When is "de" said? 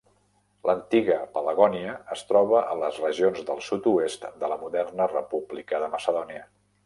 4.45-4.51, 5.85-5.91